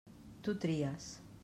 [0.47, 1.11] Tu tries.